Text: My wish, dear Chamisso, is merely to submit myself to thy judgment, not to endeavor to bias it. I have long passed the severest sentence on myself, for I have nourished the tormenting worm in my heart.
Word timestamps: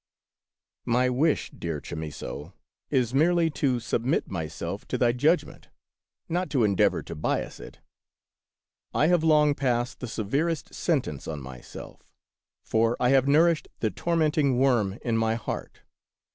My 0.87 1.11
wish, 1.11 1.51
dear 1.51 1.79
Chamisso, 1.79 2.53
is 2.89 3.13
merely 3.13 3.51
to 3.51 3.79
submit 3.79 4.31
myself 4.31 4.87
to 4.87 4.97
thy 4.97 5.11
judgment, 5.11 5.69
not 6.27 6.49
to 6.49 6.63
endeavor 6.63 7.03
to 7.03 7.13
bias 7.13 7.59
it. 7.59 7.81
I 8.95 9.05
have 9.09 9.23
long 9.23 9.53
passed 9.53 9.99
the 9.99 10.07
severest 10.07 10.73
sentence 10.73 11.27
on 11.27 11.39
myself, 11.39 12.01
for 12.63 12.97
I 12.99 13.09
have 13.09 13.27
nourished 13.27 13.67
the 13.79 13.91
tormenting 13.91 14.57
worm 14.57 14.97
in 15.03 15.17
my 15.17 15.35
heart. 15.35 15.83